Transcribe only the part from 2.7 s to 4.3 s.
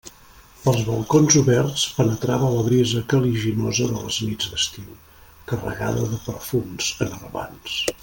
brisa caliginosa de les